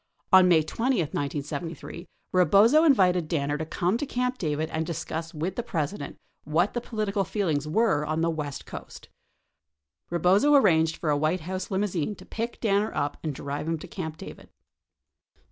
On 0.33 0.47
May 0.47 0.63
20, 0.63 0.95
1973, 0.97 2.07
Eebozo 2.33 2.83
invited 2.87 3.27
Danner 3.27 3.55
to 3.59 3.67
come 3.67 3.99
to 3.99 4.05
Camp 4.07 4.39
David 4.39 4.71
and 4.71 4.83
discuss 4.83 5.31
with 5.31 5.55
the 5.55 5.61
President 5.61 6.17
what 6.43 6.73
the 6.73 6.81
political 6.81 7.23
feelings 7.23 7.67
were 7.67 8.03
on 8.03 8.21
the 8.21 8.31
west 8.31 8.65
coast. 8.65 9.09
Eebozo 10.11 10.59
arranged 10.59 10.97
for 10.97 11.11
a 11.11 11.15
White 11.17 11.41
House 11.41 11.69
limousine 11.69 12.15
to 12.15 12.25
pick 12.25 12.59
Danner 12.59 12.91
up 12.95 13.17
and 13.21 13.35
drive 13.35 13.67
him 13.67 13.77
to 13.77 13.87
Camp 13.87 14.17
David. 14.17 14.49